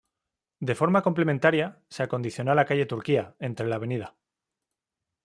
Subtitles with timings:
[0.59, 4.15] De forma complementaria, se acondicionó la calle Turquía, entre la Av.